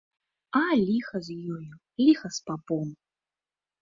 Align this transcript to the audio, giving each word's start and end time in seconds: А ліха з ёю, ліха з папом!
А 0.59 0.61
ліха 0.83 1.21
з 1.29 1.37
ёю, 1.57 1.71
ліха 2.07 2.27
з 2.39 2.49
папом! 2.51 2.87